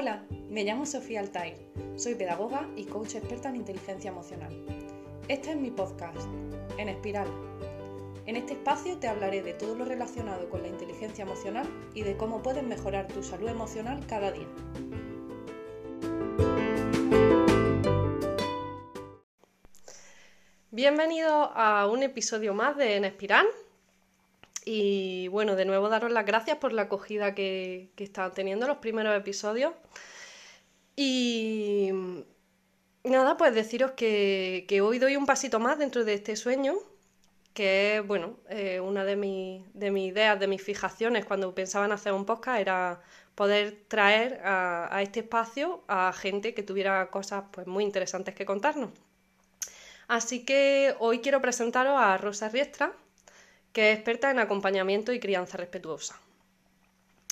[0.00, 1.58] Hola, me llamo Sofía Altair,
[1.94, 4.50] soy pedagoga y coach experta en inteligencia emocional.
[5.28, 6.26] Este es mi podcast,
[6.78, 7.28] En Espiral.
[8.24, 12.16] En este espacio te hablaré de todo lo relacionado con la inteligencia emocional y de
[12.16, 14.48] cómo puedes mejorar tu salud emocional cada día.
[20.70, 23.46] Bienvenido a un episodio más de En Espiral.
[24.64, 28.78] Y bueno, de nuevo daros las gracias por la acogida que, que están teniendo los
[28.78, 29.72] primeros episodios.
[30.96, 31.90] Y
[33.04, 36.74] nada, pues deciros que, hoy doy un pasito más dentro de este sueño,
[37.54, 41.92] que es, bueno, eh, una de, de mis ideas, de mis fijaciones cuando pensaba en
[41.92, 43.00] hacer un podcast era
[43.34, 48.44] poder traer a, a, este espacio a gente que tuviera cosas pues, muy interesantes que
[48.44, 48.90] contarnos.
[50.08, 52.92] Así que hoy quiero presentaros a Rosa Riestra,
[53.72, 56.18] que es experta en acompañamiento y crianza respetuosa.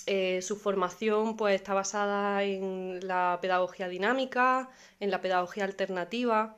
[0.07, 6.57] Eh, su formación pues, está basada en la pedagogía dinámica, en la pedagogía alternativa,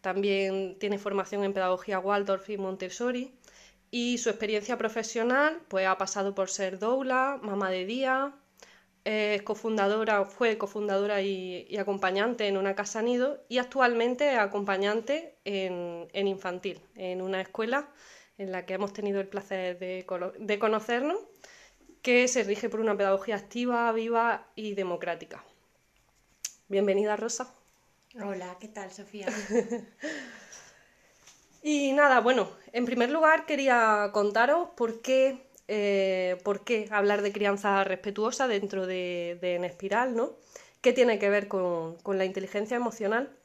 [0.00, 3.32] también tiene formación en pedagogía Waldorf y Montessori
[3.90, 8.34] y su experiencia profesional pues, ha pasado por ser doula, mamá de día,
[9.04, 16.26] es cofundadora, fue cofundadora y, acompañante en una casa nido y actualmente acompañante en, en
[16.28, 17.88] infantil, en una escuela
[18.38, 21.18] en la que hemos tenido el placer de, conocernos,
[22.02, 25.44] que se rige por una pedagogía activa, viva y democrática.
[26.68, 27.52] Bienvenida, Rosa.
[28.14, 29.26] Hola, ¿qué tal, Sofía?
[31.62, 37.32] y nada, bueno, en primer lugar quería contaros por qué, eh, por qué hablar de
[37.32, 40.36] crianza respetuosa dentro de, En Espiral, ¿no?
[40.80, 43.36] ¿Qué tiene que ver con, con la inteligencia emocional?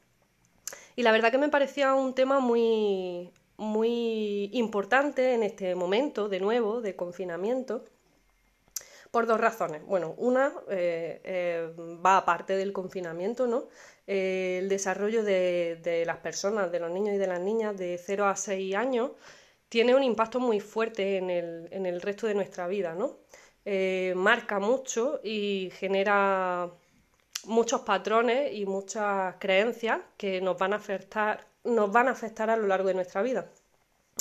[0.94, 6.40] Y la verdad que me parecía un tema muy, muy importante en este momento, de
[6.40, 7.84] nuevo, de confinamiento,
[9.10, 9.84] por dos razones.
[9.86, 11.72] Bueno, una eh, eh,
[12.04, 13.68] va aparte del confinamiento, ¿no?
[14.08, 18.26] Eh, el desarrollo de, las personas, de los niños y de las niñas de 0
[18.26, 19.12] a 6 años,
[19.68, 23.18] tiene un impacto muy fuerte en el, en el resto de nuestra vida, ¿no?
[24.14, 26.70] marca mucho y genera
[27.46, 32.56] muchos patrones y muchas creencias que nos van a afectar nos van a afectar a
[32.56, 33.50] lo largo de nuestra vida.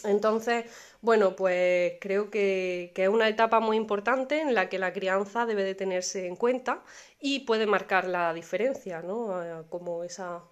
[0.03, 0.65] Entonces,
[1.01, 5.63] bueno, pues creo que, es una etapa muy importante en la que la crianza debe
[5.63, 6.83] de tenerse en cuenta
[7.19, 9.65] y puede marcar la diferencia, ¿no?
[9.69, 10.43] Como esa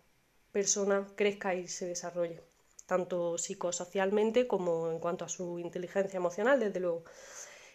[0.52, 2.42] persona crezca y se desarrolle,
[2.86, 7.04] tanto psicosocialmente como en cuanto a su inteligencia emocional, desde luego.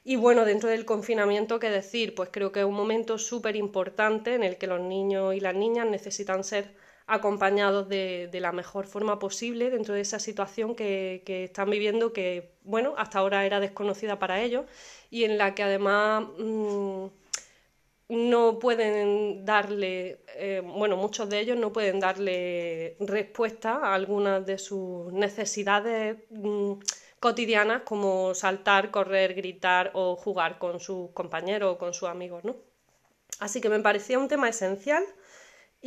[0.05, 2.15] Y bueno, dentro del confinamiento, ¿qué decir?
[2.15, 5.55] Pues creo que es un momento súper importante en el que los niños y las
[5.55, 6.75] niñas necesitan ser
[7.06, 12.94] acompañados de, la mejor forma posible dentro de esa situación que, están viviendo que, bueno,
[12.99, 14.67] hasta ahora era desconocida para ellos
[15.11, 17.06] y en la que además mm,
[18.09, 24.59] no pueden darle, eh, bueno, muchos de ellos no pueden darle respuesta a algunas de
[24.59, 26.73] sus necesidades mm,
[27.21, 32.56] cotidianas como saltar, correr, gritar o jugar con sus compañeros o con sus amigos, ¿no?
[33.38, 35.05] Así que me parecía un tema esencial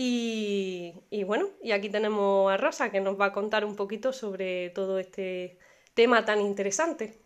[0.02, 4.70] y, bueno, y aquí tenemos a Rosa que nos va a contar un poquito sobre
[4.70, 5.60] todo este
[5.94, 7.20] tema tan interesante.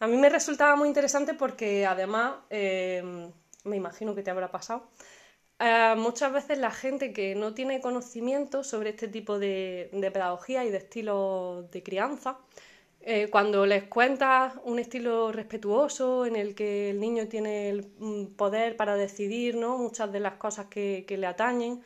[0.00, 3.30] A mí me resultaba muy interesante porque además, em,
[3.64, 4.88] me imagino que te habrá pasado,
[5.58, 10.70] eh, muchas veces la gente que no tiene conocimiento sobre este tipo de, pedagogía y
[10.70, 12.38] de estilo de crianza,
[13.02, 18.36] eh, cuando les cuentas un estilo respetuoso en el que el niño tiene el mm,
[18.36, 19.78] poder para decidir ¿no?
[19.78, 21.82] muchas de las cosas que le atañen,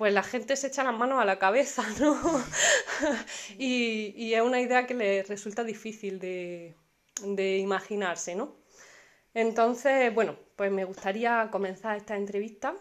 [0.00, 2.16] pues la gente se echa las manos a la cabeza, ¿no?
[3.58, 6.74] y, es una idea que le resulta difícil de,
[7.58, 8.56] imaginarse, ¿no?
[9.34, 12.74] Entonces, bueno, pues me gustaría comenzar esta entrevista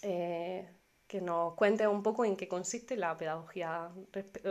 [0.00, 0.66] eh,
[1.06, 3.90] que nos cuente un poco en qué consiste la pedagogía,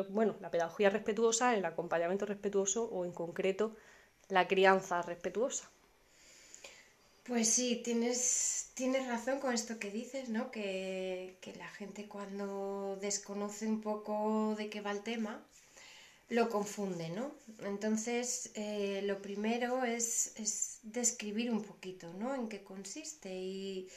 [0.10, 3.76] bueno, la pedagogía respetuosa, el acompañamiento respetuoso o en concreto
[4.30, 5.72] la crianza respetuosa.
[7.24, 10.52] Pues sí, tienes, tienes razón con esto que dices, ¿no?
[10.52, 15.46] Que, la gente cuando desconoce un poco de qué va el tema,
[16.30, 17.36] lo confunde, ¿no?
[17.64, 22.34] Entonces, eh, lo primero es, es, describir un poquito, ¿no?
[22.36, 23.90] En qué consiste y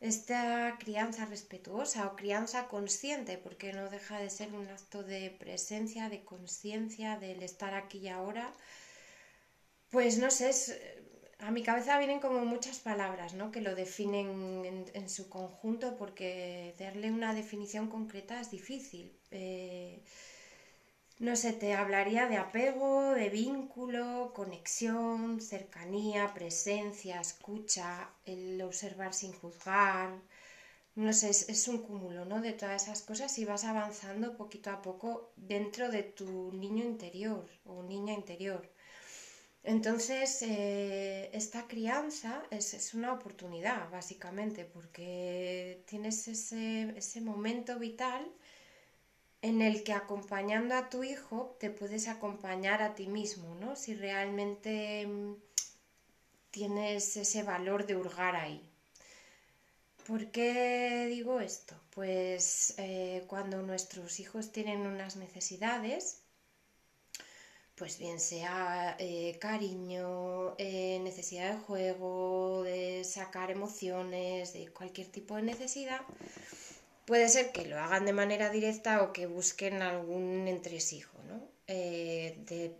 [0.00, 6.08] esta crianza respetuosa o crianza consciente, porque no deja de ser un acto de presencia,
[6.08, 8.52] de conciencia, del estar aquí y ahora,
[9.90, 10.78] pues no sé, es
[11.38, 13.50] a mi cabeza vienen como muchas palabras, ¿no?
[13.52, 19.12] Que lo definen en, su conjunto porque darle una definición concreta es difícil.
[19.30, 20.02] Eh,
[21.18, 29.32] no sé, te hablaría de apego, de vínculo, conexión, cercanía, presencia, escucha, el observar sin
[29.32, 30.10] juzgar,
[30.96, 32.40] no sé, es, un cúmulo, ¿no?
[32.40, 37.46] De todas esas cosas y vas avanzando poquito a poco dentro de tu niño interior
[37.64, 38.62] o niña interior.
[39.66, 48.24] Entonces, eh, esta crianza es, una oportunidad, básicamente, porque tienes ese, ese momento vital
[49.42, 53.74] en el que acompañando a tu hijo te puedes acompañar a ti mismo, ¿no?
[53.74, 55.34] Si realmente mm,
[56.52, 58.62] tienes ese valor de hurgar ahí.
[60.06, 61.74] ¿Por qué digo esto?
[61.90, 66.22] Pues eh, cuando nuestros hijos tienen unas necesidades,
[67.76, 75.36] pues bien sea eh, cariño, eh, necesidad de juego, de sacar emociones, de cualquier tipo
[75.36, 76.00] de necesidad,
[77.04, 81.54] puede ser que lo hagan de manera directa o que busquen algún entresijo, ¿no?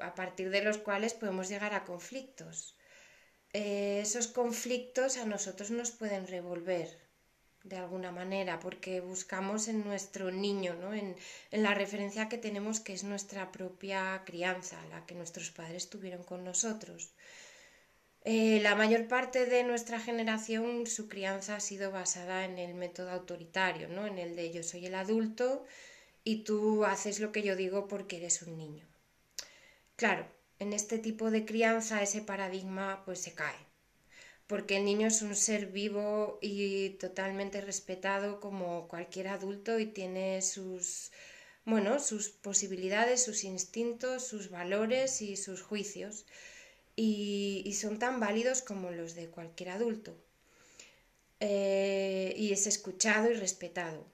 [0.01, 2.77] a partir de los cuales podemos llegar a conflictos.
[3.53, 7.06] esos conflictos a nosotros nos pueden revolver,
[7.69, 10.95] de alguna manera, porque buscamos en nuestro niño, ¿no?
[10.95, 11.17] en,
[11.51, 16.45] la referencia que tenemos que es nuestra propia crianza, la que nuestros padres tuvieron con
[16.45, 17.11] nosotros.
[18.25, 23.11] Eh, la mayor parte de nuestra generación, su crianza ha sido basada en el método
[23.11, 24.07] autoritario, ¿no?
[24.07, 25.65] en el de yo soy el adulto
[26.25, 28.85] y tú haces lo que yo digo porque eres un niño.
[29.97, 30.27] Claro,
[30.59, 33.66] en este tipo de crianza ese paradigma pues se cae
[34.47, 40.43] porque el niño es un ser vivo y totalmente respetado como cualquier adulto y tiene
[40.43, 41.11] sus
[41.65, 46.25] bueno, sus posibilidades, sus instintos, sus valores y sus juicios
[46.97, 50.17] y, son tan válidos como los de cualquier adulto.
[51.41, 54.07] Eh, y es escuchado y respetado.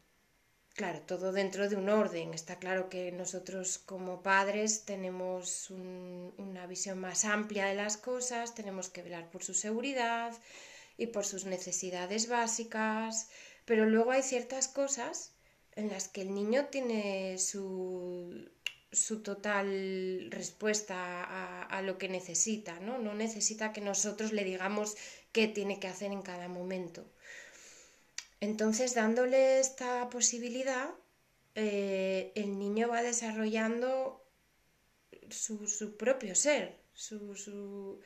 [0.74, 2.32] Claro, todo dentro de un orden.
[2.32, 8.88] Está claro que nosotros como padres tenemos una visión más amplia de las cosas, tenemos
[8.88, 10.32] que velar por su seguridad
[10.96, 13.28] y por sus necesidades básicas,
[13.66, 15.34] pero luego hay ciertas cosas
[15.72, 18.50] en las que el niño tiene su,
[18.92, 22.98] su total respuesta a, a, lo que necesita, ¿no?
[22.98, 24.96] No necesita que nosotros le digamos
[25.32, 27.04] qué tiene que hacer en cada momento.
[28.42, 30.90] Entonces, dándole esta posibilidad,
[31.54, 34.20] eh, el niño va desarrollando
[35.30, 38.00] su, propio ser, su,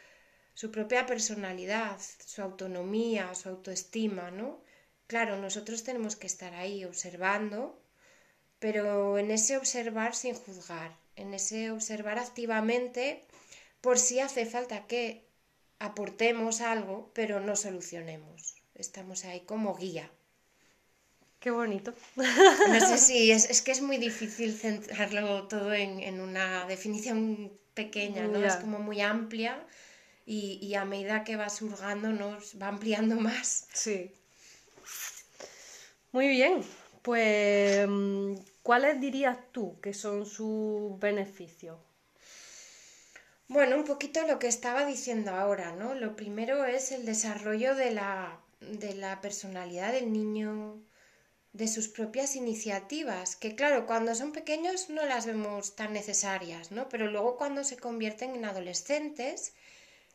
[0.71, 4.63] propia personalidad, su autonomía, su autoestima, ¿no?
[5.07, 7.81] Claro, nosotros tenemos que estar ahí observando,
[8.59, 13.25] pero en ese observar sin juzgar, en ese observar activamente
[13.81, 15.25] por si hace falta que
[15.79, 18.57] aportemos algo, pero no solucionemos.
[18.75, 20.11] Estamos ahí como guía.
[21.47, 21.95] Qué bonito.
[22.17, 28.45] No sé si es, que es muy difícil centrarlo todo en, una definición pequeña, ¿no?
[28.45, 29.65] Es como muy amplia
[30.27, 33.69] y, a medida que va surgando nos va ampliando más.
[33.73, 34.11] Sí.
[36.11, 36.65] Muy bien,
[37.03, 37.89] pues
[38.65, 41.79] ¿cuáles dirías tú que son sus beneficios?
[43.47, 45.95] Bueno, un poquito lo que estaba diciendo ahora, ¿no?
[45.95, 50.83] Lo primero es el desarrollo de la, de la personalidad del niño,
[51.57, 56.89] de sus propias iniciativas, que claro, cuando son pequeños no las vemos tan necesarias, ¿no?
[56.91, 59.55] Pero luego cuando se convierten en adolescentes,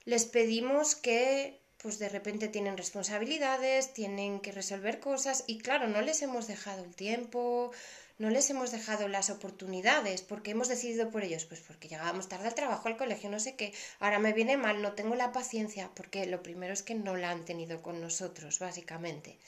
[0.05, 6.01] les pedimos que pues de repente tienen responsabilidades, tienen que resolver cosas y claro, no
[6.01, 7.71] les hemos dejado el tiempo,
[8.19, 12.49] no les hemos dejado las oportunidades, porque hemos decidido por ellos, pues porque llegábamos tarde
[12.49, 15.89] al trabajo, al colegio, no sé qué, ahora me viene mal, no tengo la paciencia,
[15.95, 19.39] porque lo primero es que no la han tenido con nosotros, básicamente.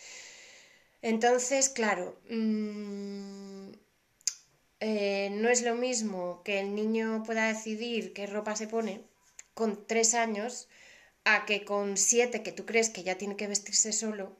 [1.03, 3.71] Entonces, claro, mm,
[4.79, 9.03] eh, no es lo mismo que el niño pueda decidir qué ropa se pone
[9.53, 10.69] con tres años
[11.25, 14.37] a que con siete, que tú crees que ya tiene que vestirse solo,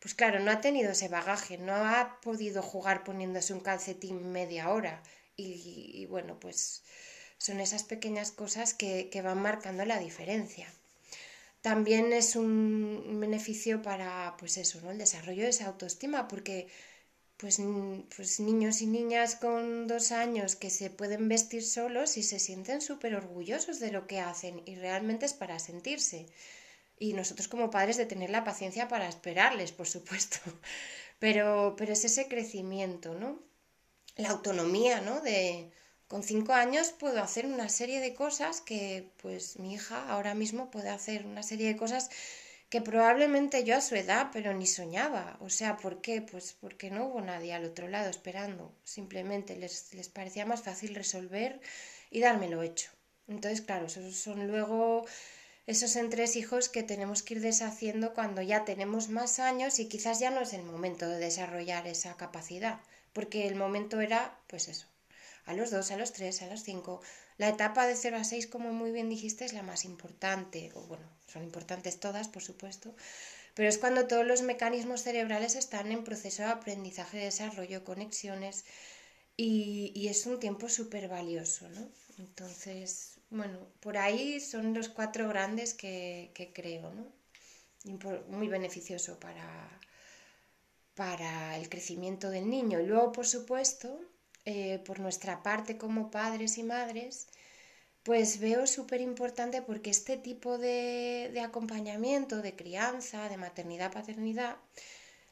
[0.00, 4.70] pues claro, no ha tenido ese bagaje, no ha podido jugar poniéndose un calcetín media
[4.70, 5.02] hora.
[5.36, 6.82] Y, bueno, pues
[7.38, 10.66] son esas pequeñas cosas que, que van marcando la diferencia
[11.66, 14.92] también es un beneficio para, pues eso, ¿no?
[14.92, 16.68] El desarrollo de esa autoestima, porque
[17.38, 17.60] pues,
[18.14, 22.80] pues niños y niñas con dos años que se pueden vestir solos y se sienten
[22.80, 26.26] súper orgullosos de lo que hacen y realmente es para sentirse.
[27.00, 30.38] Y nosotros como padres de tener la paciencia para esperarles, por supuesto.
[31.18, 33.40] Pero, pero es ese crecimiento, ¿no?
[34.16, 35.20] La autonomía, ¿no?
[35.22, 35.72] De,
[36.08, 40.70] con cinco años puedo hacer una serie de cosas que pues mi hija ahora mismo
[40.70, 42.10] puede hacer una serie de cosas
[42.68, 45.36] que probablemente yo a su edad pero ni soñaba.
[45.40, 46.22] O sea, ¿por qué?
[46.22, 48.72] Pues porque no hubo nadie al otro lado esperando.
[48.84, 51.60] Simplemente les, les parecía más fácil resolver
[52.10, 52.90] y dármelo hecho.
[53.28, 55.04] Entonces, claro, esos son luego
[55.66, 60.30] esos entresijos que tenemos que ir deshaciendo cuando ya tenemos más años y quizás ya
[60.30, 62.78] no es el momento de desarrollar esa capacidad,
[63.12, 64.86] porque el momento era, pues eso,
[65.46, 67.00] a los dos, a los tres, a los cinco.
[67.38, 70.82] La etapa de 0 a 6, como muy bien dijiste, es la más importante, o
[70.82, 72.94] bueno, son importantes todas, por supuesto,
[73.54, 78.64] pero es cuando todos los mecanismos cerebrales están en proceso de aprendizaje, desarrollo, conexiones,
[79.36, 81.88] y, y es un tiempo súper valioso, ¿no?
[82.18, 87.06] Entonces, bueno, por ahí son los cuatro grandes que, creo, ¿no?
[88.28, 89.80] Muy beneficioso para,
[90.94, 92.80] para el crecimiento del niño.
[92.80, 94.00] Y luego, por supuesto,
[94.46, 97.28] eh, por nuestra parte como padres y madres,
[98.02, 104.56] pues veo súper importante porque este tipo de, de, acompañamiento, de crianza, de maternidad, paternidad,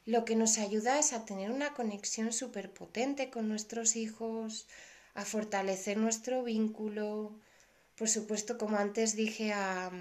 [0.05, 4.67] lo que nos ayuda es a tener una conexión súper potente con nuestros hijos,
[5.15, 7.39] a fortalecer nuestro vínculo,
[7.97, 9.91] por supuesto, como antes dije, a,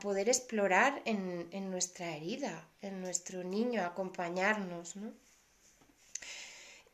[0.00, 5.12] poder explorar en, en, nuestra herida, en nuestro niño, acompañarnos, ¿no?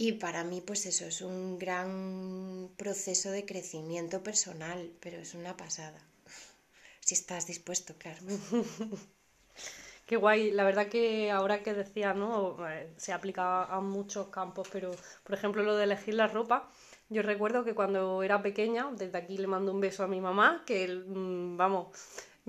[0.02, 5.58] Y para mí, pues eso es un gran proceso de crecimiento personal, pero es una
[5.58, 6.00] pasada.
[7.00, 8.20] Si estás dispuesto, claro.
[10.06, 12.56] Qué guay, la verdad que ahora que decía, ¿no?
[12.66, 14.90] Eh, se aplica a muchos campos, pero
[15.22, 16.70] por ejemplo lo de elegir la ropa,
[17.10, 20.62] yo recuerdo que cuando era pequeña, desde aquí le mando un beso a mi mamá,
[20.66, 21.88] que, mm, vamos,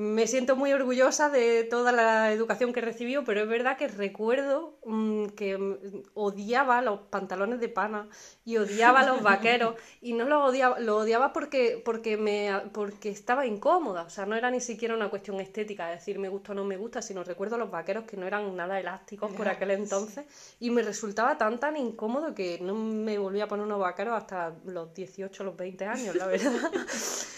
[0.01, 4.79] me siento muy orgullosa de toda la educación que recibió, pero es verdad que recuerdo
[4.84, 5.77] mm, que mm,
[6.15, 8.10] odiaba los pantalones de pana
[8.43, 13.46] y odiaba los vaqueros y no lo odiaba, lo odiaba porque, porque, me, porque estaba
[13.46, 16.55] incómoda, o sea, no era ni siquiera una cuestión estética, de decir me gusta o
[16.55, 20.25] no me gusta, sino recuerdo los vaqueros que no eran nada elásticos por aquel entonces
[20.60, 24.55] y me resultaba tan tan incómodo que no me volví a poner unos vaqueros hasta
[24.65, 26.72] los 18, los 20 años, la verdad.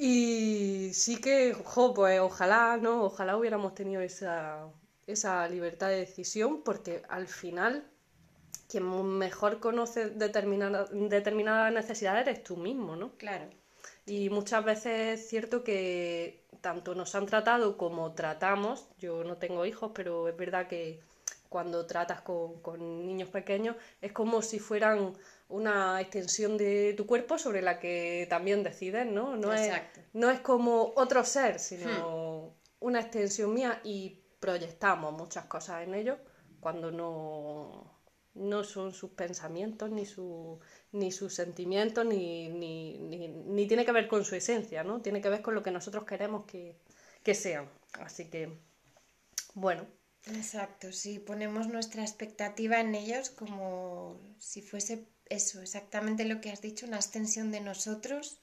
[0.00, 3.02] Y sí que, jo, pues ojalá, ¿no?
[3.02, 4.68] Ojalá hubiéramos tenido esa,
[5.08, 7.84] esa libertad de decisión, porque al final
[8.68, 8.84] quien
[9.18, 13.10] mejor conoce determinada, determinadas necesidades eres tú mismo, ¿no?
[13.16, 13.46] Claro.
[14.06, 19.66] Y muchas veces es cierto que tanto nos han tratado como tratamos, yo no tengo
[19.66, 21.00] hijos, pero es verdad que
[21.48, 25.14] cuando tratas con, con niños pequeños es como si fueran
[25.48, 29.36] una extensión de tu cuerpo sobre la que también decides, ¿no?
[29.36, 29.72] No, es,
[30.12, 32.84] no es como otro ser, sino hmm.
[32.84, 36.18] una extensión mía y proyectamos muchas cosas en ellos
[36.60, 37.98] cuando no,
[38.34, 40.60] no son sus pensamientos, ni, su,
[40.92, 45.00] ni sus sentimientos, ni, ni, ni, tiene que ver con su esencia, ¿no?
[45.00, 46.76] Tiene que ver con lo que nosotros queremos que,
[47.22, 47.68] que sean.
[47.94, 48.58] Así que,
[49.54, 49.86] bueno.
[50.26, 56.60] Exacto, sí, ponemos nuestra expectativa en ellos como si fuese eso, exactamente lo que has
[56.60, 58.38] dicho, una extensión de nosotros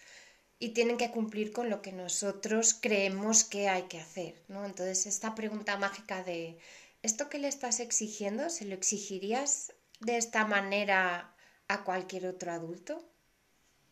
[0.59, 4.65] y tienen que cumplir con lo que nosotros creemos que hay que hacer, ¿no?
[4.65, 6.57] Entonces, esta pregunta mágica de
[7.03, 11.35] ¿esto que le estás exigiendo se lo exigirías de esta manera
[11.67, 13.07] a cualquier otro adulto?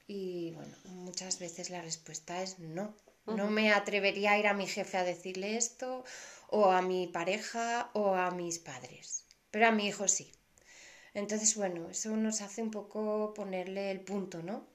[0.07, 2.95] Y bueno, muchas veces la respuesta es no.
[3.25, 6.03] No me atrevería a ir a mi jefe a decirle esto,
[6.49, 9.25] o a mi pareja, o a mis padres.
[9.49, 10.33] Pero a mi hijo sí.
[11.13, 14.65] Entonces, bueno, eso nos hace un poco ponerle el punto, ¿no?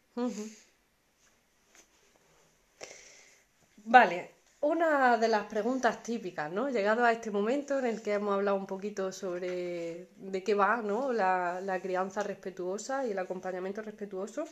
[3.85, 4.31] Vale,
[4.61, 6.69] una de las preguntas típicas, ¿no?
[6.69, 10.83] Llegado a este momento en el que hemos hablado un poquito sobre de qué va,
[10.83, 11.13] ¿no?
[11.13, 14.45] La, la crianza respetuosa y el acompañamiento respetuoso.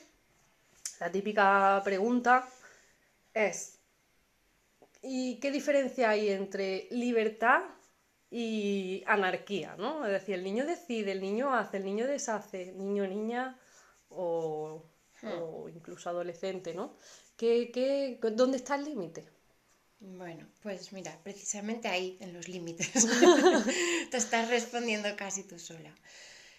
[1.00, 2.48] La típica pregunta
[3.34, 3.78] es,
[5.02, 7.62] ¿y qué diferencia hay entre libertad
[8.30, 10.04] y anarquía, ¿no?
[10.04, 13.58] Es decir, el niño decide, el niño hace, el niño deshace, niño, niña
[14.08, 14.84] o,
[15.22, 15.68] hmm.
[15.68, 16.96] incluso adolescente, ¿no?
[17.36, 19.28] ¿Qué, qué, dónde está el límite?
[19.98, 22.90] Bueno, pues mira, precisamente ahí, en los límites.
[24.10, 25.94] Te estás respondiendo casi tú sola.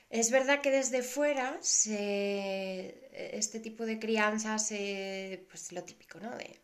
[0.10, 6.36] Es verdad que desde fuera este tipo de crianza se, pues lo típico, ¿no?
[6.38, 6.62] De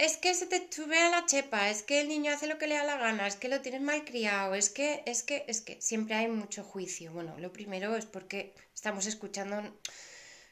[0.00, 2.66] es que se te sube a la chepa, es que el niño hace lo que
[2.66, 5.60] le da la gana, es que lo tienes mal criado, es que, es que, es
[5.60, 7.12] que siempre hay mucho juicio.
[7.12, 9.78] Bueno, lo primero es porque estamos escuchando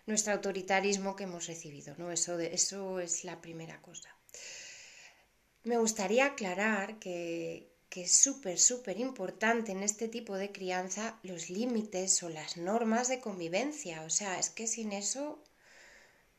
[0.04, 2.12] nuestro autoritarismo que hemos recibido, ¿no?
[2.12, 4.14] Eso, de, eso es la primera cosa.
[5.64, 11.48] Me gustaría aclarar que, que es súper, súper importante en este tipo de crianza los
[11.48, 14.02] límites o las normas de convivencia.
[14.02, 15.42] O sea, es que sin eso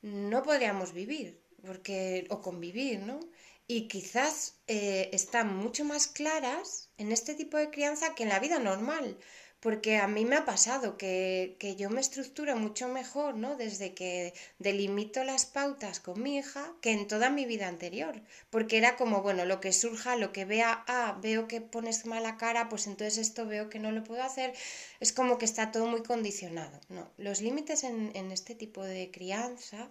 [0.03, 3.19] no podríamos vivir porque, o convivir, ¿no?
[3.67, 8.39] Y quizás eh, están mucho más claras en este tipo de crianza que en la
[8.39, 9.17] vida normal,
[9.59, 13.55] porque a mí me ha pasado que, que, yo me estructuro mucho mejor, ¿no?
[13.57, 18.77] Desde que delimito las pautas con mi hija que en toda mi vida anterior, porque
[18.77, 22.69] era como, bueno, lo que surja, lo que vea, ah, veo que pones mala cara,
[22.69, 24.53] pues entonces esto veo que no lo puedo hacer,
[24.99, 27.11] es como que está todo muy condicionado, ¿no?
[27.17, 29.89] Los límites en, en este tipo de crianza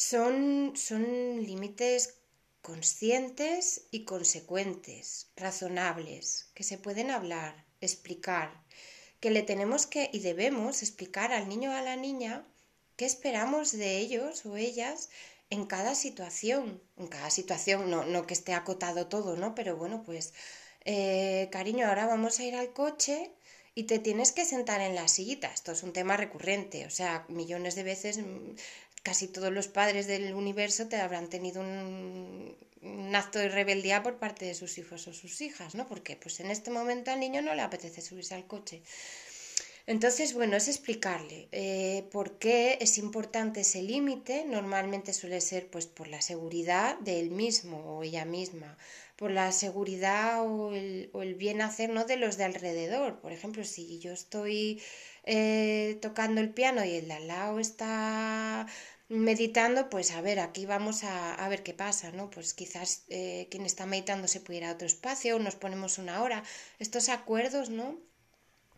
[0.00, 1.02] son, son
[1.44, 2.14] límites
[2.62, 8.64] conscientes y consecuentes, razonables, que se pueden hablar, explicar,
[9.20, 12.46] que le tenemos que y debemos explicar al niño o a la niña
[12.96, 15.10] qué esperamos de ellos o ellas
[15.50, 19.54] en cada situación, en cada situación, no, no que esté acotado todo, ¿no?
[19.54, 20.32] Pero bueno, pues,
[20.86, 23.32] eh, cariño, ahora vamos a ir al coche
[23.74, 25.48] y te tienes que sentar en la sillita.
[25.52, 28.54] Esto es un tema recurrente, o sea, millones de veces mm,
[29.02, 34.18] casi todos los padres del universo te habrán tenido un, un acto de rebeldía por
[34.18, 35.86] parte de sus hijos o sus hijas, ¿no?
[35.86, 38.82] Porque pues en este momento al niño no le apetece subirse al coche.
[39.86, 44.44] Entonces, bueno, es explicarle eh, por qué es importante ese límite.
[44.46, 48.78] Normalmente suele ser pues por la seguridad de él mismo o ella misma,
[49.16, 52.04] por la seguridad o el, o el bien hacer ¿no?
[52.04, 53.20] de los de alrededor.
[53.20, 54.80] Por ejemplo, si yo estoy
[55.24, 58.66] eh, tocando el piano y el de al lado está
[59.08, 62.30] meditando, pues a ver, aquí vamos a, a ver qué pasa, ¿no?
[62.30, 66.44] Pues quizás eh, quien está meditando se ir a otro espacio, nos ponemos una hora.
[66.78, 67.98] Estos acuerdos, ¿no?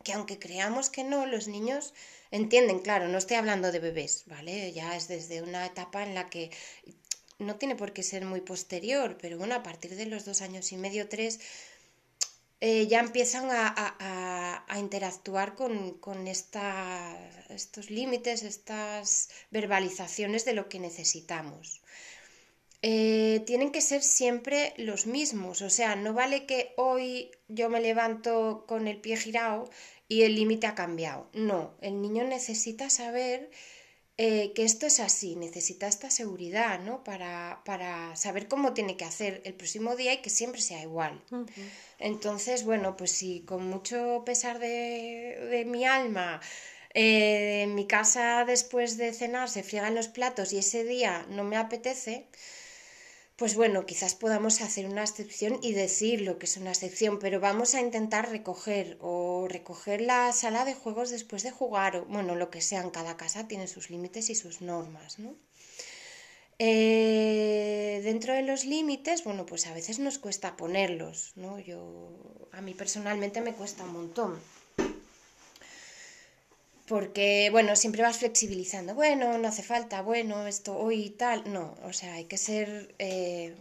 [0.05, 1.93] Que aunque creamos que no, los niños
[2.31, 4.73] entienden, claro, no estoy hablando de bebés, ¿vale?
[4.73, 6.51] Ya es desde una etapa en la que
[7.39, 10.73] no tiene por qué ser muy posterior, pero bueno, a partir de los dos años
[10.73, 11.41] y medio, tres,
[12.65, 21.83] eh, ya empiezan a, interactuar con, estos límites, estas verbalizaciones de lo que necesitamos.
[22.83, 27.81] Eh, tienen que ser siempre los mismos, o sea, no vale que hoy yo me
[27.81, 29.69] levanto con el pie girado
[30.07, 31.29] y el límite ha cambiado.
[31.33, 33.51] No, el niño necesita saber
[34.19, 37.03] eh, que esto es así, necesita esta seguridad, ¿no?
[37.03, 41.23] Para, para, saber cómo tiene que hacer el próximo día y que siempre sea igual.
[41.99, 46.41] Entonces, bueno, pues si con mucho pesar de, de mi alma,
[46.95, 51.43] eh, en mi casa después de cenar se friegan los platos y ese día no
[51.43, 52.27] me apetece,
[53.37, 57.41] pues bueno, quizás podamos hacer una excepción y decir lo que es una excepción, pero
[57.41, 62.35] vamos a intentar recoger o recoger la sala de juegos después de jugar, o bueno,
[62.37, 65.35] lo que sea, en cada casa tiene sus límites y sus normas, ¿no?
[66.59, 71.59] Eh, dentro de los límites, bueno, pues a veces nos cuesta ponerlos, ¿no?
[71.59, 74.41] Yo, a mí personalmente me cuesta un montón
[76.93, 81.93] porque, bueno, siempre vas flexibilizando, bueno, no hace falta, bueno, esto hoy tal, no, o
[81.95, 83.55] sea, hay que ser, eh,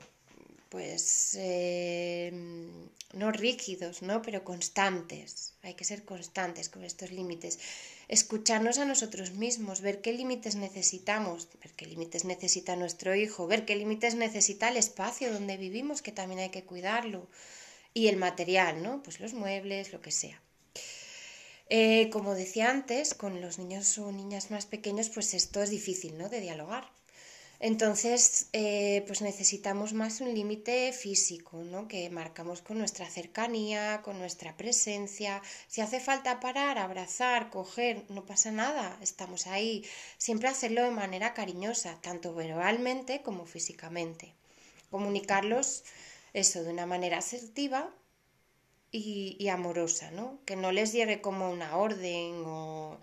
[0.67, 2.29] pues, eh,
[3.13, 4.21] no rígidos, ¿no?
[4.21, 7.57] Pero constantes, hay que ser constantes con estos límites,
[8.09, 13.63] escucharnos a nosotros mismos, ver qué límites necesitamos, ver qué límites necesita nuestro hijo, ver
[13.63, 17.29] qué límites necesita el espacio donde vivimos, que también hay que cuidarlo,
[17.93, 19.01] y el material, ¿no?
[19.01, 20.41] Pues los muebles, lo que sea.
[21.73, 26.17] Eh, como decía antes, con los niños o niñas más pequeños, pues esto es difícil,
[26.17, 26.27] ¿no?
[26.27, 26.91] De dialogar.
[27.61, 31.87] Entonces, eh, pues necesitamos más un límite físico, ¿no?
[31.87, 35.41] Que marcamos con nuestra cercanía, con nuestra presencia.
[35.69, 39.85] Si hace falta parar, abrazar, coger, no pasa nada, estamos ahí.
[40.17, 44.33] Siempre hacerlo de manera cariñosa, tanto verbalmente como físicamente.
[44.89, 45.85] Comunicarlos
[46.33, 47.93] eso de una manera asertiva
[48.91, 50.39] y, amorosa, ¿no?
[50.45, 52.97] Que no les llegue como una orden o,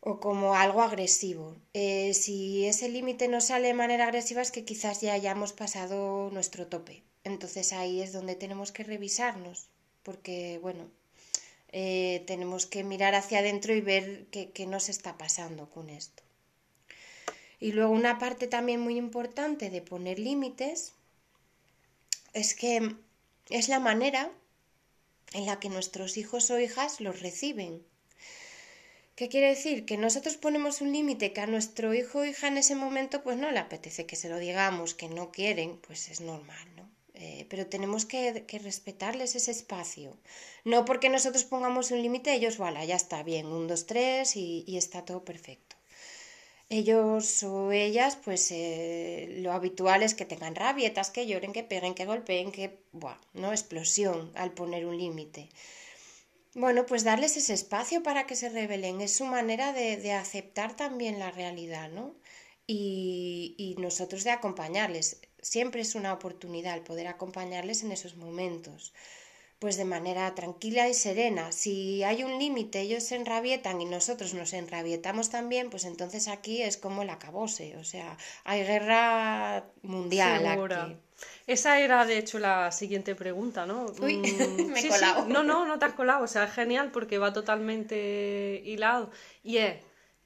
[0.00, 1.54] o como algo agresivo.
[1.74, 6.30] Eh, si ese límite no sale de manera agresiva es que quizás ya hayamos pasado
[6.32, 7.02] nuestro tope.
[7.24, 9.68] Entonces ahí es donde tenemos que revisarnos,
[10.02, 10.88] porque bueno,
[11.72, 16.22] eh, tenemos que mirar hacia adentro y ver qué, qué nos está pasando con esto.
[17.60, 20.92] Y luego una parte también muy importante de poner límites
[22.32, 22.94] es que
[23.48, 24.30] es la manera
[25.34, 27.84] en la que nuestros hijos o hijas los reciben.
[29.16, 29.84] ¿Qué quiere decir?
[29.84, 33.36] Que nosotros ponemos un límite que a nuestro hijo o hija en ese momento pues
[33.36, 36.88] no le apetece que se lo digamos, que no quieren, pues es normal, ¿no?
[37.14, 40.16] Eh, pero tenemos que, respetarles ese espacio.
[40.64, 44.64] No porque nosotros pongamos un límite, ellos, voilà, ya está bien, un, dos, tres y
[44.76, 45.73] está todo perfecto
[46.68, 51.94] ellos o ellas, pues eh, lo habitual es que tengan rabietas, que lloren, que peguen,
[51.94, 53.52] que golpeen, que, buah, ¿no?
[53.52, 55.48] Explosión al poner un límite.
[56.54, 61.18] Bueno, pues darles ese espacio para que se rebelen, es su manera de, aceptar también
[61.18, 62.14] la realidad, ¿no?
[62.66, 65.20] Y, y, nosotros de acompañarles.
[65.42, 68.94] Siempre es una oportunidad el poder acompañarles en esos momentos
[69.64, 71.50] pues de manera tranquila y serena.
[71.50, 76.60] Si hay un límite, ellos se enrabietan y nosotros nos enrabietamos también, pues entonces aquí
[76.60, 80.96] es como el acabose, o sea, hay guerra mundial aquí.
[81.46, 83.86] Esa era, de hecho, la siguiente pregunta, ¿no?
[84.02, 85.24] Uy, mm, me he colado.
[85.28, 89.10] No, no, no te has colado, o sea, es genial porque va totalmente hilado.
[89.42, 89.76] Y es,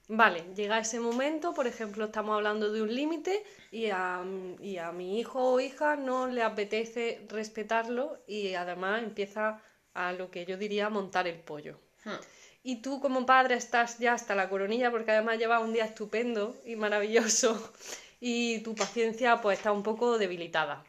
[0.09, 4.21] vale, llega ese momento, por ejemplo, estamos hablando de un límite y a,
[4.59, 9.61] y a mi hijo o hija no le apetece respetarlo y además empieza
[9.93, 11.79] a lo que yo diría montar el pollo.
[12.03, 12.19] Hmm.
[12.63, 16.57] Y tú como padre estás ya hasta la coronilla porque además llevas un día estupendo
[16.65, 17.73] y maravilloso
[18.19, 20.83] y tu paciencia pues está un poco debilitada.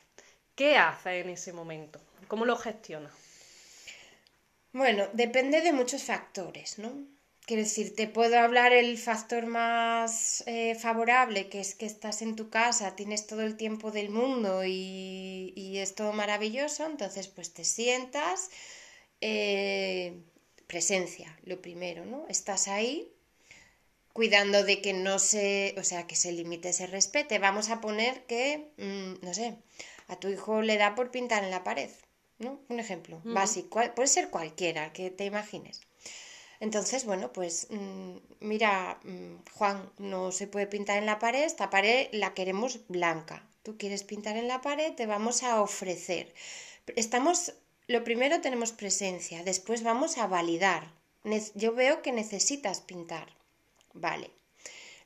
[0.54, 2.00] ¿Qué haces en ese momento?
[2.26, 3.12] ¿Cómo lo gestionas?
[4.72, 7.19] Bueno, depende de muchos factores, ¿no?
[7.46, 12.37] Quiero decir, te puedo hablar el factor más eh, favorable, que es que estás en
[12.37, 17.64] tu casa, tienes todo el tiempo del mundo y, es todo maravilloso, entonces pues te
[17.64, 18.50] sientas,
[19.20, 20.20] eh,
[20.66, 22.26] presencia, lo primero, ¿no?
[22.29, 23.11] Estás ahí
[24.12, 27.38] cuidando de que no se, o sea, que se limite, se respete.
[27.38, 29.57] Vamos a poner que, mm, no sé,
[30.09, 31.90] a tu hijo le da por pintar en la pared,
[32.38, 32.61] ¿no?
[32.68, 35.81] Un ejemplo básico, puede ser cualquiera que te imagines.
[36.61, 41.70] Entonces, bueno, pues mm, mira, mm, Juan, no se puede pintar en la pared, esta
[41.70, 43.49] pared la queremos blanca.
[43.62, 46.35] Tú quieres pintar en la pared, te vamos a ofrecer.
[46.96, 47.55] Estamos,
[47.87, 50.92] lo primero tenemos presencia, después vamos a validar.
[51.55, 53.29] Yo veo que necesitas pintar.
[53.92, 54.31] Vale.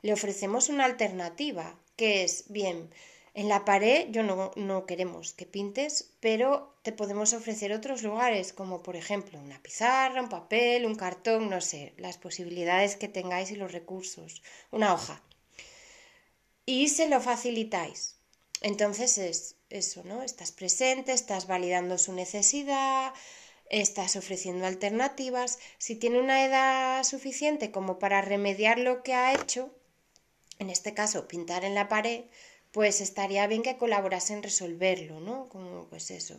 [0.01, 2.89] Le ofrecemos una alternativa, que es, bien,
[3.35, 8.53] en la pared yo no, no, queremos que pintes, pero te podemos ofrecer otros lugares,
[8.53, 13.51] como por ejemplo una pizarra, un papel, un cartón, no sé, las posibilidades que tengáis
[13.51, 15.21] y los recursos, una hoja.
[16.65, 18.15] Y se lo facilitáis.
[18.61, 20.23] Entonces es eso, ¿no?
[20.23, 23.13] Estás presente, estás validando su necesidad,
[23.69, 25.59] estás ofreciendo alternativas.
[25.77, 29.75] Si tiene una edad suficiente como para remediar lo que ha hecho,
[30.57, 32.23] en este caso pintar en la pared,
[32.75, 35.47] pues estaría bien que colaborase en resolverlo, ¿no?
[35.47, 36.35] Como pues eso,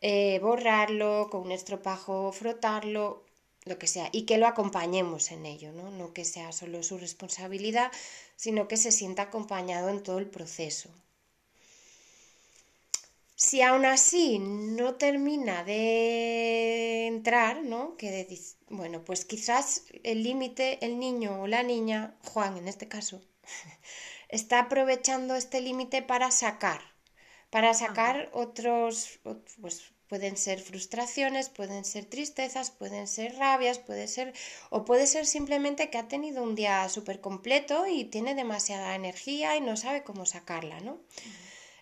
[0.00, 3.24] eh, borrarlo, con un estropajo frotarlo,
[3.64, 5.90] lo que sea, y que lo acompañemos en ello, ¿no?
[5.90, 7.90] No que sea solo su responsabilidad,
[8.36, 10.90] sino que se sienta acompañado en todo el proceso.
[13.34, 17.96] Si aún así no termina de entrar, ¿no?
[17.96, 18.28] Que
[18.68, 23.20] bueno, pues quizás el límite, el niño o la niña, Juan en este caso,
[24.28, 26.80] está aprovechando este límite para sacar,
[27.50, 29.20] para sacar otros,
[29.60, 34.32] pues pueden ser frustraciones, pueden ser tristezas, pueden ser rabias, puede ser,
[34.70, 39.56] o puede ser simplemente que ha tenido un día súper completo y tiene demasiada energía
[39.56, 41.00] y no sabe cómo sacarla, ¿no?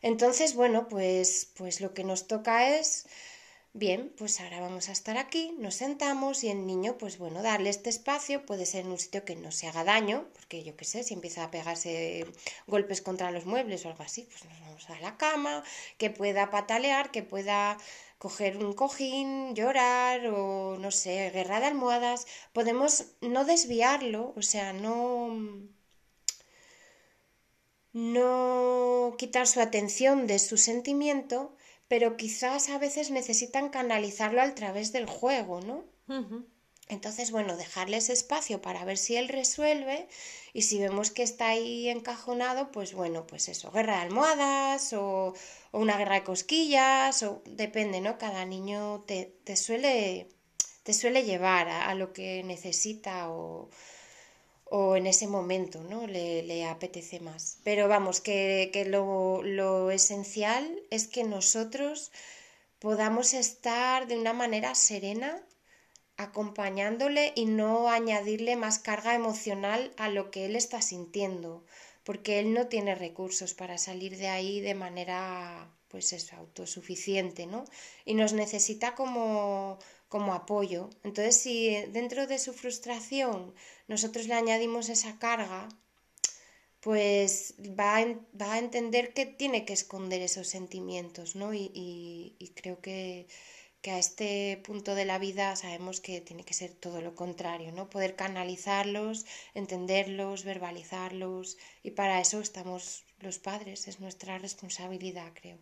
[0.03, 3.07] Entonces, bueno, pues, pues lo que nos toca es
[3.75, 7.71] Bien, pues ahora vamos a estar aquí, nos sentamos y el niño, pues bueno, darle
[7.71, 10.85] este espacio, puede ser en un sitio que no se haga daño, porque yo qué
[10.85, 12.27] sé, si empieza a pegarse
[12.67, 15.65] golpes contra los muebles o algo así, pues nos vamos a la cama,
[15.99, 17.79] que pueda patalear, que pueda
[18.19, 24.73] coger un cojín, llorar o no sé, guerra de almohadas, podemos no desviarlo, o sea,
[24.75, 25.31] no
[27.93, 31.55] no quitar su atención de su sentimiento,
[31.89, 35.85] pero quizás a veces necesitan canalizarlo a través del juego, ¿no?
[36.89, 40.09] Entonces, bueno, dejarles espacio para ver si él resuelve
[40.53, 45.35] y si vemos que está ahí encajonado, pues bueno, pues eso, guerra de almohadas o,
[45.73, 48.19] una guerra de cosquillas, o depende, ¿no?
[48.19, 50.29] Cada niño te, suele,
[50.83, 53.71] te suele llevar a lo que necesita o,
[54.75, 56.07] o en ese momento ¿no?
[56.07, 57.59] le, apetece más.
[57.63, 62.11] Pero vamos, que, lo, lo, esencial es que nosotros
[62.79, 65.43] podamos estar de una manera serena
[66.17, 71.67] acompañándole y no añadirle más carga emocional a lo que él está sintiendo,
[72.03, 77.67] porque él no tiene recursos para salir de ahí de manera pues eso, autosuficiente, ¿no?
[78.07, 79.79] Y nos necesita como
[80.13, 80.91] como apoyo.
[81.05, 81.57] Entonces, si
[81.99, 83.55] dentro de su frustración
[83.89, 85.63] nosotros le añadimos esa carga,
[86.81, 88.05] pues va a,
[88.41, 91.55] va a entender que tiene que esconder esos sentimientos, ¿no?
[91.55, 93.27] Y, creo que,
[93.81, 97.73] que, a este punto de la vida sabemos que tiene que ser todo lo contrario,
[97.73, 97.89] ¿no?
[97.89, 105.59] Poder canalizarlos, entenderlos, verbalizarlos, y para eso estamos los padres, es nuestra responsabilidad, creo.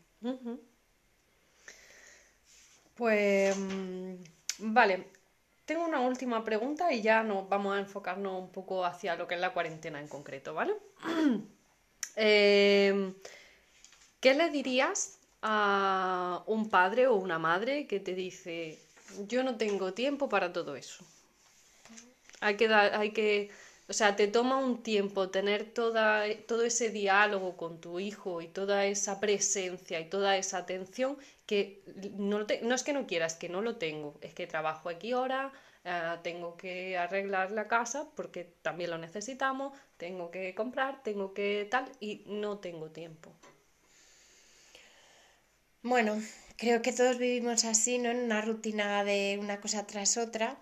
[3.00, 4.14] Pues mm,
[4.60, 5.06] Vale,
[5.64, 9.34] tengo una última pregunta y ya nos vamos a enfocarnos un poco hacia lo que
[9.34, 10.74] es la cuarentena en concreto, ¿vale?
[12.16, 13.14] Em,
[14.20, 18.78] ¿Qué le dirías a un padre o una madre que te dice,
[19.26, 21.04] yo no tengo tiempo para todo eso.
[22.40, 23.50] Hay que hay que,
[23.90, 28.46] o sea, te toma un tiempo tener toda, todo ese diálogo con tu hijo y
[28.46, 31.82] toda esa presencia y toda esa atención que
[32.16, 35.52] no, es que no quieras, que no lo tengo, es que trabajo aquí ahora,
[35.84, 41.66] eh, tengo que arreglar la casa porque también lo necesitamos, tengo que comprar, tengo que
[41.68, 43.32] tal y no tengo tiempo.
[45.82, 46.22] Bueno,
[46.56, 48.10] creo que todos vivimos así, ¿no?
[48.10, 50.58] En una rutina de una cosa tras otra.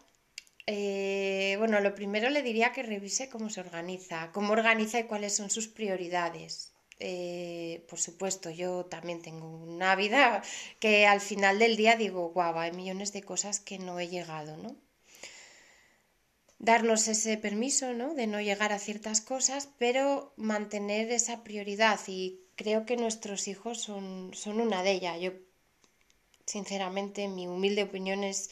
[0.71, 5.35] Eh, bueno, lo primero le diría que revise cómo se organiza, cómo organiza y cuáles
[5.35, 6.75] son sus prioridades.
[7.01, 10.43] Eh, por supuesto, yo también tengo una vida
[10.79, 14.57] que al final del día digo, guau, hay millones de cosas que no he llegado,
[14.59, 14.77] ¿no?
[16.59, 18.15] darnos ese permiso, ¿no?
[18.15, 23.81] De no llegar a ciertas cosas, pero mantener esa prioridad y creo que nuestros hijos
[23.81, 25.21] son, son una de ellas.
[25.21, 25.33] Yo,
[26.47, 28.51] sinceramente, mi humilde opinión es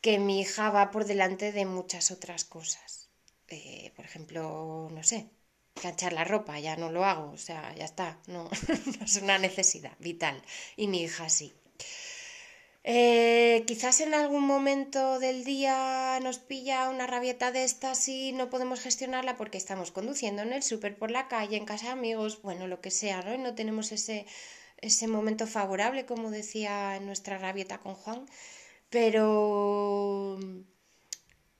[0.00, 3.10] que mi hija va por delante de muchas otras cosas.
[3.48, 5.28] Eh, por ejemplo, no sé,
[5.74, 8.48] planchar la ropa, ya no lo hago, o sea, ya está, no,
[9.04, 10.42] es una necesidad vital.
[10.76, 11.52] Y mi hija sí.
[12.82, 18.48] Eh, quizás en algún momento del día nos pilla una rabieta de estas y no
[18.48, 22.40] podemos gestionarla porque estamos conduciendo en el súper por la calle, en casa de amigos,
[22.42, 23.34] bueno, lo que sea, ¿no?
[23.34, 24.24] Y no tenemos ese,
[24.78, 28.26] ese momento favorable, como decía nuestra rabieta con Juan.
[28.90, 30.38] Pero,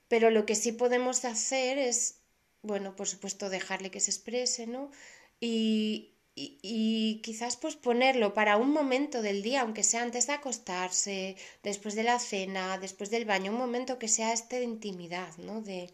[0.07, 2.19] pero lo que sí podemos hacer es,
[2.61, 4.91] bueno, por supuesto, dejarle que se exprese, ¿no?
[5.39, 11.35] Y, y, quizás pues ponerlo para un momento del día, aunque sea antes de acostarse,
[11.63, 15.61] después de la cena, después del baño, un momento que sea este de intimidad, ¿no?
[15.61, 15.89] De,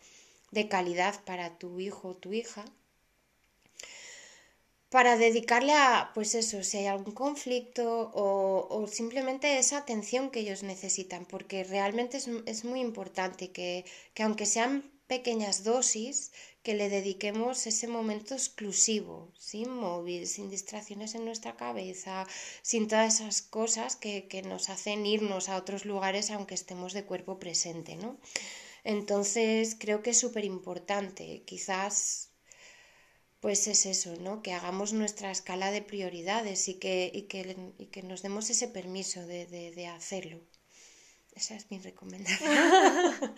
[0.52, 2.66] de calidad para tu hijo o tu hija.
[4.90, 10.40] Para dedicarle a, pues eso, si hay algún conflicto o, o simplemente esa atención que
[10.40, 16.32] ellos necesitan, porque realmente es, es muy importante que, que aunque sean pequeñas dosis,
[16.64, 22.28] que le dediquemos ese momento exclusivo, sin móvil, sin distracciones en nuestra cabeza,
[22.62, 27.40] sin todas esas cosas que, nos hacen irnos a otros lugares aunque estemos de cuerpo
[27.40, 28.18] presente, ¿no?
[28.84, 32.27] Entonces creo que es súper importante, quizás
[33.40, 34.42] pues es eso, ¿no?
[34.42, 40.42] Que hagamos nuestra escala de prioridades y que, que, nos demos ese permiso de hacerlo.
[41.38, 42.52] Esa es mi recomendación.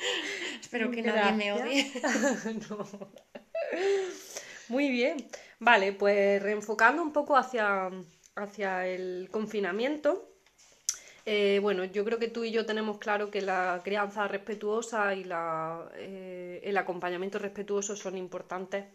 [0.61, 1.91] Espero que nadie me odie.
[4.69, 5.27] Muy bien.
[5.59, 7.89] Vale, pues reenfocando un poco hacia,
[8.35, 10.31] hacia el confinamiento.
[11.25, 15.25] Eh, bueno, yo creo que tú y yo tenemos claro que la crianza respetuosa y
[15.25, 18.85] la, eh, el acompañamiento respetuoso son importantes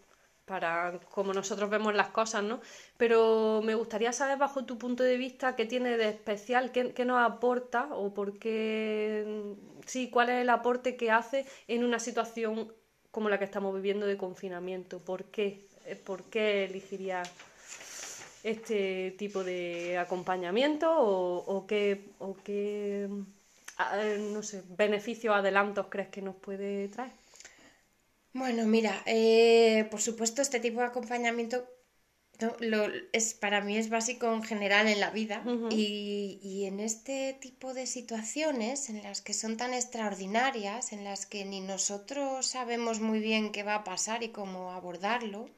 [0.45, 2.61] para cómo nosotros vemos las cosas, ¿no?
[2.97, 7.19] Pero me gustaría saber, bajo tu punto de vista, qué tiene de especial, qué, nos
[7.25, 9.55] aporta o por qué,
[9.87, 12.73] sí, cuál es el aporte que hace en una situación
[13.11, 14.99] como la que estamos viviendo de confinamiento.
[15.01, 15.67] ¿Por qué?
[15.87, 17.31] Eh, ¿Por qué elegirías
[18.43, 23.09] este tipo de acompañamiento o, o qué, o qué
[24.33, 27.24] no sé, beneficios, adelantos crees que nos puede traer?
[28.35, 31.67] Bueno, mira, eh, por supuesto este tipo de acompañamiento
[32.59, 37.35] lo, es, para mí es básico en general en la vida y, y, en este
[37.41, 43.01] tipo de situaciones en las que son tan extraordinarias, en las que ni nosotros sabemos
[43.01, 45.49] muy bien qué va a pasar y cómo abordarlo,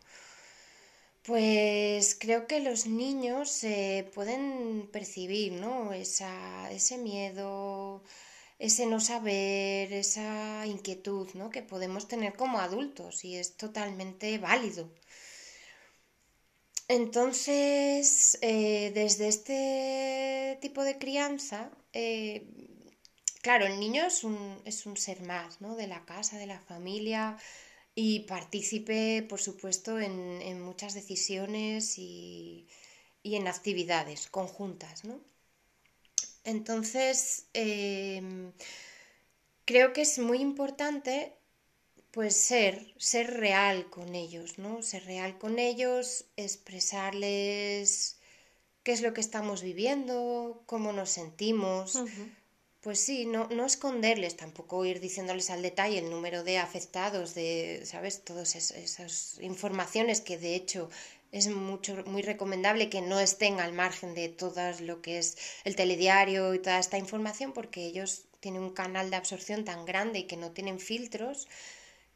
[1.23, 5.93] pues creo que los niños eh, pueden percibir ¿no?
[5.93, 8.03] Esa, ese miedo,
[8.59, 11.51] ese no saber, esa inquietud ¿no?
[11.51, 14.91] que podemos tener como adultos y es totalmente válido.
[16.89, 22.47] Entonces, eh, desde este tipo de crianza, eh,
[23.43, 25.75] claro, el niño es un, es un ser más ¿no?
[25.77, 27.37] de la casa, de la familia
[27.95, 32.69] y partícipe, por supuesto, en, en muchas decisiones y,
[33.23, 35.05] y en actividades conjuntas.
[35.05, 35.21] ¿no?
[36.47, 38.53] Entonces, em,
[39.65, 41.33] creo que es muy importante
[42.13, 44.81] pues ser, ser real con ellos, ¿no?
[44.81, 48.17] Ser real con ellos, expresarles
[48.85, 51.99] qué es lo que estamos viviendo, cómo nos sentimos.
[52.81, 57.83] Pues sí, no, no esconderles, tampoco ir diciéndoles al detalle el número de afectados, de,
[57.85, 58.25] ¿sabes?
[58.25, 60.89] Todas esas informaciones que de hecho
[61.33, 65.77] es mucho, muy recomendable que no estén al margen de todo lo que es el
[65.77, 70.25] telediario y toda esta información porque ellos tienen un canal de absorción tan grande y
[70.25, 71.49] que no tienen filtros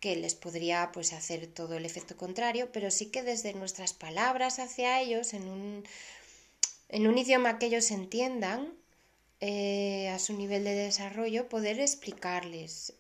[0.01, 4.59] que les podría pues hacer todo el efecto contrario, pero sí que desde nuestras palabras
[4.59, 5.85] hacia ellos en un,
[6.89, 8.73] en un idioma que ellos entiendan,
[9.43, 12.93] eh, a su nivel de desarrollo, poder explicarles,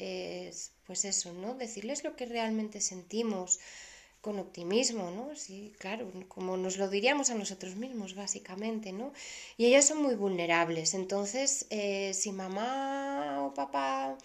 [0.86, 1.54] pues eso, ¿no?
[1.54, 3.60] Decirles lo que realmente sentimos
[4.20, 5.34] con optimismo, ¿no?
[5.34, 9.12] Sí, claro, como nos lo diríamos a nosotros mismos, básicamente, ¿no?
[9.56, 14.16] Y ellos son muy vulnerables, entonces, eh, si mamá o papá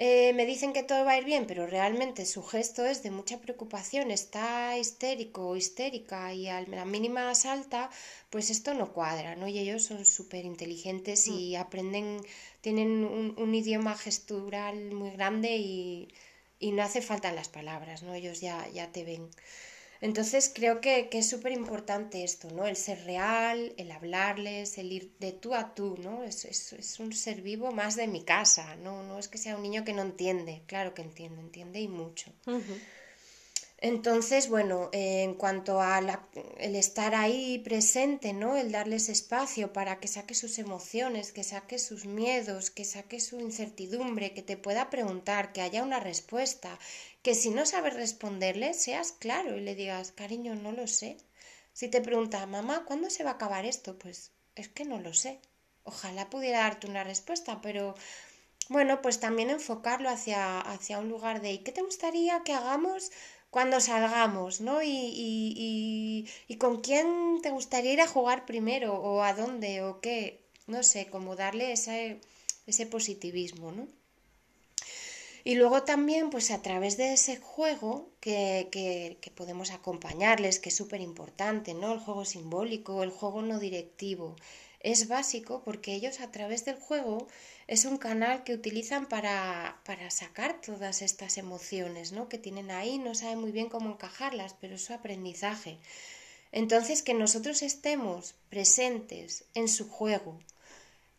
[0.00, 3.10] eh, me dicen que todo va a ir bien, pero realmente su gesto es de
[3.10, 7.90] mucha preocupación, está histérico o histérica y a la mínima salta,
[8.30, 9.48] pues esto no cuadra, ¿no?
[9.48, 11.60] Y ellos son súper inteligentes y mm.
[11.60, 12.20] aprenden,
[12.60, 16.08] tienen un, idioma gestural muy grande y,
[16.58, 18.14] y, no hace falta las palabras, ¿no?
[18.14, 19.30] Ellos ya, ya te ven.
[20.00, 22.66] Entonces creo que, es súper importante esto, ¿no?
[22.66, 26.22] El ser real, el hablarles, el ir de tú a tú, ¿no?
[26.22, 29.02] Es, es, un ser vivo más de mi casa, ¿no?
[29.02, 32.32] No es que sea un niño que no entiende, claro que entiende, entiende y mucho.
[33.80, 36.00] Entonces, bueno, eh, en cuanto a
[36.58, 38.56] el estar ahí presente, ¿no?
[38.56, 43.38] El darles espacio para que saque sus emociones, que saque sus miedos, que saque su
[43.38, 46.76] incertidumbre, que te pueda preguntar, que haya una respuesta,
[47.22, 51.16] que si no sabes responderle, seas claro y le digas, cariño, no lo sé.
[51.72, 53.96] Si te pregunta, mamá, ¿cuándo se va a acabar esto?
[53.96, 55.38] Pues es que no lo sé.
[55.84, 57.94] Ojalá pudiera darte una respuesta, pero
[58.68, 63.10] bueno, pues también enfocarlo hacia, hacia un lugar de ¿y qué te gustaría que hagamos
[63.50, 64.82] cuando salgamos, ¿no?
[64.82, 70.00] Y, y, y, con quién te gustaría ir a jugar primero, o a dónde, o
[70.00, 72.20] qué, no sé, como darle ese,
[72.66, 73.88] ese positivismo, ¿no?
[75.44, 80.68] Y luego también, pues a través de ese juego que, que, que podemos acompañarles, que
[80.68, 81.92] es súper importante, ¿no?
[81.92, 84.36] El juego simbólico, el juego no directivo,
[84.80, 87.26] es básico porque ellos a través del juego
[87.68, 92.28] es un canal que utilizan para, para sacar todas estas emociones ¿no?
[92.28, 95.78] que tienen ahí, no saben muy bien cómo encajarlas, pero es su aprendizaje.
[96.50, 100.38] Entonces, que nosotros estemos presentes en su juego,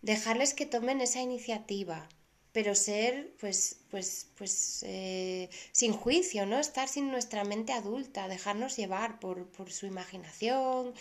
[0.02, 2.10] dejarles que tomen esa iniciativa,
[2.52, 8.76] pero ser pues pues pues eh, sin juicio no estar sin nuestra mente adulta dejarnos
[8.76, 10.96] llevar por, por su imaginación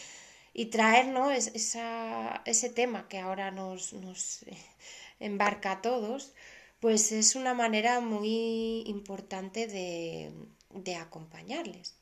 [0.52, 4.44] y traernos ese tema que ahora nos, nos
[5.20, 6.32] embarca a todos,
[6.80, 10.32] pues es una manera muy importante de,
[10.70, 11.94] de acompañarles.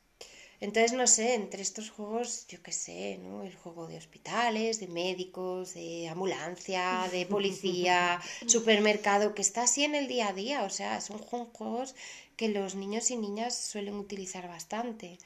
[0.59, 3.43] Entonces, no sé, entre estos juegos, yo qué sé, ¿no?
[3.43, 9.93] El juego de hospitales, de médicos, de ambulancia, de policía, supermercado, que está así en
[9.93, 11.93] el día a día, o sea, son juegos
[12.35, 15.19] que los niños y niñas suelen utilizar bastante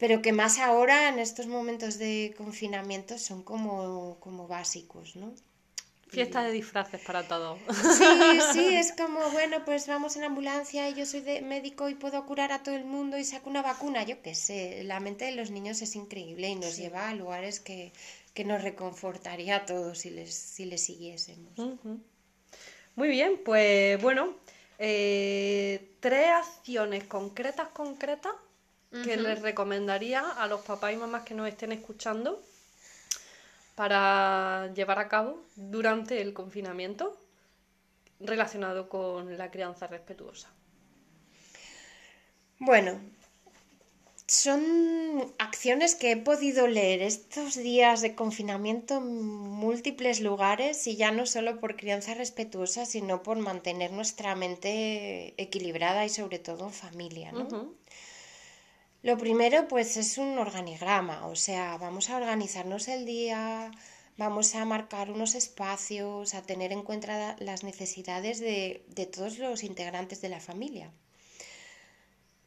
[0.00, 5.34] pero que más ahora en estos momentos de confinamiento son como, como básicos, ¿no?
[6.10, 7.56] Fiesta de disfraces para todo.
[7.68, 8.04] Sí,
[8.52, 12.26] sí, es como, bueno, pues vamos en ambulancia y yo soy de médico y puedo
[12.26, 15.32] curar a todo el mundo y saco una vacuna, yo qué sé, la mente de
[15.32, 17.92] los niños es increíble y nos lleva a lugares que,
[18.44, 21.52] nos reconfortaría a todos si les, si les siguiésemos.
[22.96, 24.34] Muy bien, pues bueno,
[24.78, 28.32] eh, tres acciones concretas, concretas
[29.04, 32.42] que les recomendaría a los papás y mamás que nos estén escuchando
[33.80, 37.18] para llevar a cabo durante el confinamiento
[38.20, 40.50] relacionado con la crianza respetuosa?
[42.58, 43.00] Bueno,
[44.26, 51.10] son acciones que he podido leer estos días de confinamiento en múltiples lugares y ya
[51.10, 56.74] no solo por crianza respetuosa, sino por mantener nuestra mente equilibrada y sobre todo en
[56.74, 57.32] familia.
[57.32, 57.72] ¿no?
[59.02, 63.70] Lo primero, pues es un organigrama, o sea, vamos a organizarnos el día,
[64.18, 70.20] vamos a marcar unos espacios, a tener en cuenta las necesidades de, todos los integrantes
[70.20, 70.92] de la familia.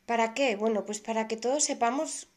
[0.05, 0.55] ¿Para qué?
[0.55, 2.27] Bueno, pues para que todos sepamos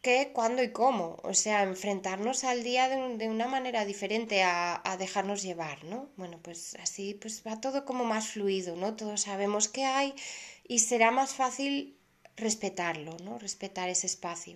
[0.00, 1.18] qué, cuándo y cómo.
[1.22, 6.08] O sea, enfrentarnos al día de, una manera diferente a, a, dejarnos llevar, ¿no?
[6.16, 8.96] Bueno, pues así pues va todo como más fluido, ¿no?
[8.96, 10.14] Todos sabemos qué hay
[10.66, 11.95] y será más fácil
[12.36, 13.38] respetarlo, ¿no?
[13.38, 14.54] Respetar ese espacio.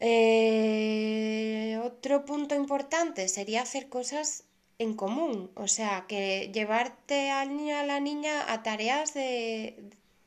[0.00, 4.44] Eh, otro punto importante sería hacer cosas
[4.78, 9.78] en común, o sea, que llevarte al niño a la niña a tareas de,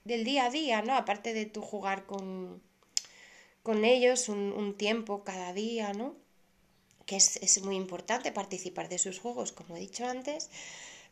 [0.05, 0.95] del día a día, ¿no?
[0.95, 2.61] Aparte de tu jugar con,
[3.63, 6.15] con ellos un, un, tiempo cada día, ¿no?
[7.05, 10.49] Que es, es muy importante participar de sus juegos, como he dicho antes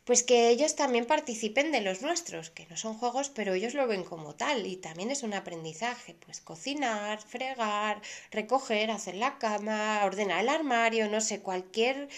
[0.04, 3.86] pues que ellos también participen de los nuestros, que no son juegos, pero ellos lo
[3.86, 10.02] ven como tal y también es un aprendizaje, pues cocinar, fregar, recoger, hacer la cama,
[10.04, 12.08] ordenar el armario, no sé, cualquier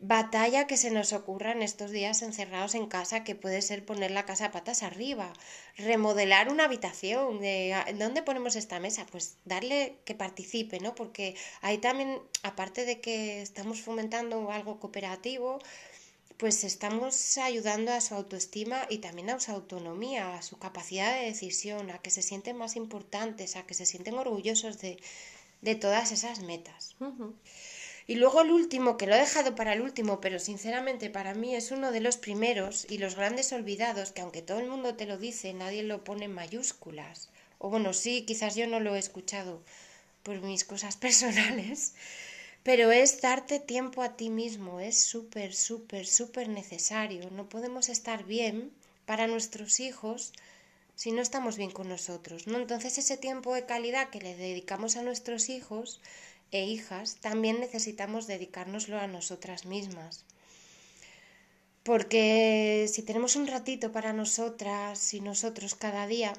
[0.00, 4.12] batalla que se nos ocurra en estos días encerrados en casa, que puede ser poner
[4.12, 5.32] la casa patas arriba,
[5.76, 9.06] remodelar una habitación, de ah, ¿dónde ponemos esta mesa?
[9.10, 10.94] Pues darle que participe, ¿no?
[10.94, 15.58] Porque ahí también, aparte de que estamos fomentando algo cooperativo,
[16.38, 21.26] pues estamos ayudando a su autoestima y también a su autonomía, a su capacidad de
[21.26, 24.98] decisión, a que se sienten más importantes, a que se sienten orgullosos de,
[25.62, 26.96] de todas esas metas.
[28.06, 31.56] Y luego el último, que lo he dejado para el último, pero sinceramente para mí
[31.56, 35.06] es uno de los primeros y los grandes olvidados, que aunque todo el mundo te
[35.06, 37.30] lo dice, nadie lo pone en mayúsculas.
[37.58, 39.60] O bueno, sí, quizás yo no lo he escuchado
[40.22, 41.94] por mis cosas personales,
[42.68, 47.30] pero es darte tiempo a ti mismo, es súper, súper, súper necesario.
[47.30, 48.70] No podemos estar bien
[49.06, 50.34] para nuestros hijos
[50.94, 52.58] si no estamos bien con nosotros, ¿no?
[52.58, 56.02] Entonces ese tiempo de calidad que le dedicamos a nuestros hijos
[56.52, 60.26] e hijas, también necesitamos dedicárnoslo a nosotras mismas.
[61.84, 66.34] Porque si tenemos un ratito para nosotras y nosotros cada día,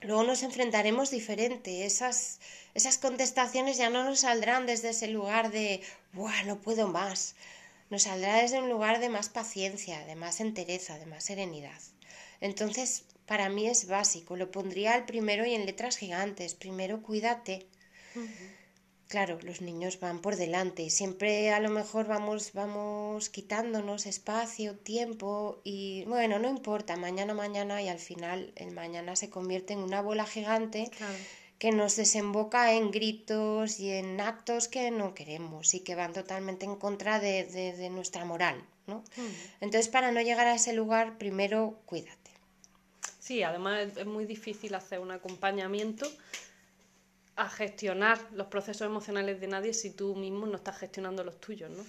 [0.00, 1.84] luego nos enfrentaremos diferente.
[1.86, 2.40] Esas,
[2.74, 5.82] esas contestaciones ya no nos saldrán desde ese lugar de,
[6.12, 7.34] ¡buah, no puedo más!
[7.90, 11.80] Nos saldrá desde un lugar de más paciencia, de más entereza, de más serenidad.
[12.40, 16.54] Entonces, para mí es básico, lo pondría al primero y en letras gigantes.
[16.54, 17.66] Primero, cuídate.
[19.10, 24.76] Claro, los niños van por delante y siempre a lo mejor vamos, vamos quitándonos espacio,
[24.76, 29.80] tiempo y bueno, no importa, mañana, mañana y al final el mañana se convierte en
[29.80, 30.92] una bola gigante
[31.58, 36.64] que nos desemboca en gritos y en actos que no queremos y que van totalmente
[36.64, 39.02] en contra de, nuestra moral, ¿no?
[39.16, 39.62] Mm.
[39.62, 42.30] Entonces, para no llegar a ese lugar, primero cuídate.
[43.18, 46.06] Sí, además es muy difícil hacer un acompañamiento
[47.40, 51.70] a gestionar los procesos emocionales de nadie si tú mismo no estás gestionando los tuyos,
[51.70, 51.84] ¿no?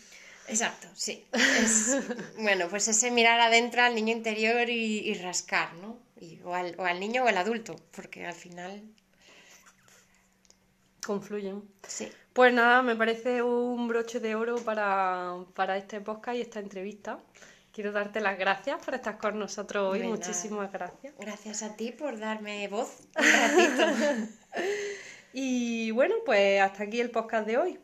[0.47, 1.25] Exacto, sí.
[2.39, 5.97] bueno, pues ese mirar adentro al niño interior y, rascar, ¿no?
[6.43, 8.81] o, al, o, al, niño o al adulto, porque al final...
[11.05, 11.63] Confluyen.
[11.87, 12.11] Sí.
[12.33, 17.19] Pues nada, me parece un broche de oro para, para este podcast y esta entrevista.
[17.73, 20.03] Quiero darte las gracias por estar con nosotros hoy.
[20.03, 21.13] Muchísimas gracias.
[21.17, 24.27] Gracias a ti por darme voz un ratito.
[25.33, 27.79] Y bueno, pues hasta aquí el podcast de hoy.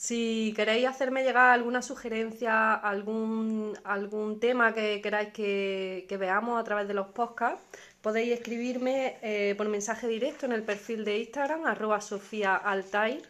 [0.00, 6.88] Si queréis hacerme llegar alguna sugerencia, algún, algún tema que queráis que, veamos a través
[6.88, 7.62] de los podcasts,
[8.00, 13.28] podéis escribirme eh, por mensaje directo en el perfil de Instagram, arroba sofiaaltair,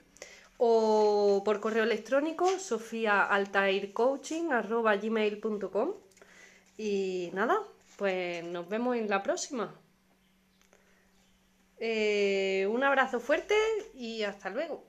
[0.58, 5.94] o por correo electrónico, sofiaaltaircoaching, arroba gmail.com.
[6.78, 7.58] Y nada,
[7.96, 9.74] pues nos vemos en la próxima.
[11.82, 13.54] Eh, un abrazo fuerte
[13.94, 14.86] y hasta luego.